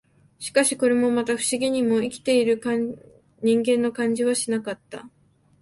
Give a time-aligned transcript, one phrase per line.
[0.39, 2.59] しかし、これもまた、不思議にも、生きている
[3.43, 5.07] 人間の感じはしなかった